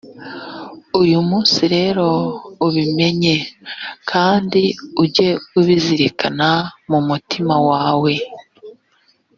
uyu 1.01 1.19
munsi 1.29 1.61
rero 1.75 2.07
ubimenye 2.67 3.35
kandi 4.09 4.61
ujye 5.03 5.29
ubizirikana 5.59 6.49
mu 6.89 6.99
mutima 7.09 7.55
wawe: 7.69 8.13